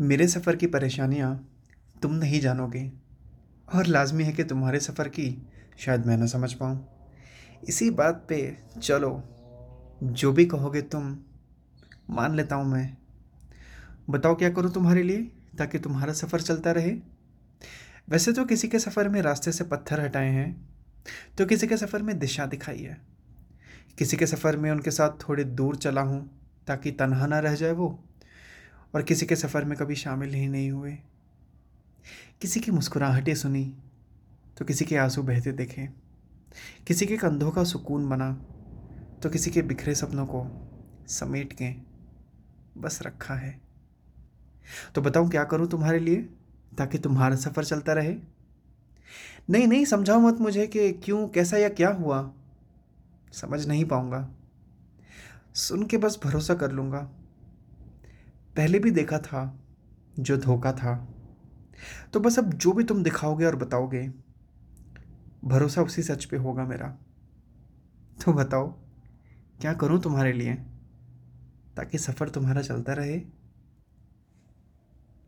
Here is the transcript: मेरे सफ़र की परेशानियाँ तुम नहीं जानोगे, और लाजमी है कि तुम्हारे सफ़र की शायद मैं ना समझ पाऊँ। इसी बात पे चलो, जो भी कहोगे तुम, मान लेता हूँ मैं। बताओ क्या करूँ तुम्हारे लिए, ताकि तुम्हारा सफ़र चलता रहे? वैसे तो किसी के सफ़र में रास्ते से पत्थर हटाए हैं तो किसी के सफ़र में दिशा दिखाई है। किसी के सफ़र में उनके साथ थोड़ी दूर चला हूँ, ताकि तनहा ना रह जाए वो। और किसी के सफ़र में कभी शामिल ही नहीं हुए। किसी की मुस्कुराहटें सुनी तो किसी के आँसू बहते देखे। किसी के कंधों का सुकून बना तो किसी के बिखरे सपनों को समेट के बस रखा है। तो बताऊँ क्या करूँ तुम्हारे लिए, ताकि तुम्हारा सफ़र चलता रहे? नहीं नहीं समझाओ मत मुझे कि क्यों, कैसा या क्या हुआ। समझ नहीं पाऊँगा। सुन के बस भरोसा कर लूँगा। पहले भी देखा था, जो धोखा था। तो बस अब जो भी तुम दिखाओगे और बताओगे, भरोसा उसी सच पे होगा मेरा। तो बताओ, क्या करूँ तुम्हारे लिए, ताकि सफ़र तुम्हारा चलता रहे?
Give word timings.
मेरे 0.00 0.26
सफ़र 0.28 0.56
की 0.56 0.66
परेशानियाँ 0.66 1.28
तुम 2.02 2.12
नहीं 2.12 2.40
जानोगे, 2.40 2.90
और 3.68 3.86
लाजमी 3.86 4.24
है 4.24 4.32
कि 4.32 4.44
तुम्हारे 4.44 4.80
सफ़र 4.80 5.08
की 5.08 5.26
शायद 5.78 6.06
मैं 6.06 6.16
ना 6.16 6.26
समझ 6.26 6.52
पाऊँ। 6.52 6.86
इसी 7.68 7.90
बात 7.90 8.24
पे 8.28 8.38
चलो, 8.82 9.22
जो 10.02 10.32
भी 10.32 10.46
कहोगे 10.46 10.82
तुम, 10.82 11.16
मान 12.10 12.36
लेता 12.36 12.56
हूँ 12.56 12.66
मैं। 12.66 12.96
बताओ 14.10 14.36
क्या 14.36 14.50
करूँ 14.50 14.72
तुम्हारे 14.72 15.02
लिए, 15.02 15.22
ताकि 15.58 15.78
तुम्हारा 15.78 16.12
सफ़र 16.12 16.40
चलता 16.40 16.72
रहे? 16.72 16.96
वैसे 18.08 18.32
तो 18.32 18.44
किसी 18.44 18.68
के 18.68 18.78
सफ़र 18.78 19.08
में 19.08 19.22
रास्ते 19.22 19.52
से 19.52 19.64
पत्थर 19.64 20.00
हटाए 20.00 20.30
हैं 20.30 20.68
तो 21.38 21.46
किसी 21.46 21.66
के 21.66 21.76
सफ़र 21.76 22.02
में 22.02 22.18
दिशा 22.18 22.46
दिखाई 22.46 22.78
है। 22.78 23.00
किसी 23.98 24.16
के 24.16 24.26
सफ़र 24.26 24.56
में 24.56 24.70
उनके 24.70 24.90
साथ 24.90 25.28
थोड़ी 25.28 25.44
दूर 25.44 25.76
चला 25.76 26.00
हूँ, 26.00 26.28
ताकि 26.66 26.90
तनहा 26.90 27.26
ना 27.26 27.38
रह 27.38 27.54
जाए 27.54 27.72
वो। 27.72 27.98
और 28.94 29.02
किसी 29.02 29.26
के 29.26 29.36
सफ़र 29.36 29.64
में 29.64 29.78
कभी 29.78 29.94
शामिल 29.94 30.34
ही 30.34 30.48
नहीं 30.48 30.70
हुए। 30.70 30.92
किसी 32.40 32.60
की 32.60 32.70
मुस्कुराहटें 32.70 33.34
सुनी 33.34 33.64
तो 34.58 34.64
किसी 34.64 34.84
के 34.84 34.96
आँसू 34.96 35.22
बहते 35.22 35.52
देखे। 35.52 35.86
किसी 36.86 37.06
के 37.06 37.16
कंधों 37.16 37.50
का 37.50 37.64
सुकून 37.64 38.08
बना 38.08 38.32
तो 39.22 39.30
किसी 39.30 39.50
के 39.50 39.62
बिखरे 39.62 39.94
सपनों 39.94 40.26
को 40.26 40.46
समेट 41.08 41.52
के 41.52 41.74
बस 42.80 42.98
रखा 43.02 43.34
है। 43.34 43.60
तो 44.94 45.02
बताऊँ 45.02 45.30
क्या 45.30 45.44
करूँ 45.44 45.68
तुम्हारे 45.68 45.98
लिए, 45.98 46.16
ताकि 46.78 46.98
तुम्हारा 46.98 47.36
सफ़र 47.36 47.64
चलता 47.64 47.92
रहे? 47.92 48.16
नहीं 49.50 49.66
नहीं 49.66 49.84
समझाओ 49.84 50.20
मत 50.20 50.38
मुझे 50.40 50.66
कि 50.66 50.92
क्यों, 50.92 51.28
कैसा 51.28 51.56
या 51.56 51.68
क्या 51.68 51.88
हुआ। 51.88 52.32
समझ 53.32 53.66
नहीं 53.66 53.84
पाऊँगा। 53.84 54.30
सुन 55.54 55.86
के 55.86 55.96
बस 55.96 56.20
भरोसा 56.24 56.54
कर 56.54 56.72
लूँगा। 56.72 57.10
पहले 58.56 58.78
भी 58.78 58.90
देखा 58.90 59.18
था, 59.18 59.60
जो 60.18 60.36
धोखा 60.36 60.72
था। 60.72 61.08
तो 62.12 62.20
बस 62.20 62.38
अब 62.38 62.52
जो 62.54 62.72
भी 62.72 62.84
तुम 62.84 63.02
दिखाओगे 63.02 63.44
और 63.44 63.56
बताओगे, 63.56 64.12
भरोसा 65.44 65.82
उसी 65.82 66.02
सच 66.02 66.24
पे 66.24 66.36
होगा 66.36 66.64
मेरा। 66.64 66.88
तो 68.24 68.32
बताओ, 68.32 68.68
क्या 69.60 69.74
करूँ 69.74 70.00
तुम्हारे 70.00 70.32
लिए, 70.32 70.54
ताकि 71.76 71.98
सफ़र 71.98 72.28
तुम्हारा 72.28 72.62
चलता 72.62 72.92
रहे? 72.92 73.20